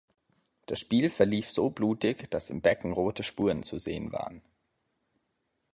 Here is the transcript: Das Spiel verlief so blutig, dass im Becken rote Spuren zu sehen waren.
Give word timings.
Das 0.65 0.79
Spiel 0.79 1.11
verlief 1.11 1.51
so 1.51 1.69
blutig, 1.69 2.27
dass 2.31 2.49
im 2.49 2.63
Becken 2.63 2.91
rote 2.91 3.21
Spuren 3.21 3.61
zu 3.61 3.77
sehen 3.77 4.11
waren. 4.11 4.41